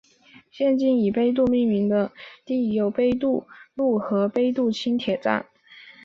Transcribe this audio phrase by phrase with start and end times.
[0.49, 2.11] 现今以杯渡命名的
[2.43, 5.45] 地有杯渡路和杯渡轻铁站。